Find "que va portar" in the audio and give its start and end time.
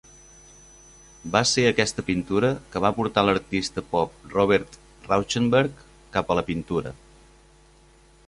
2.75-3.25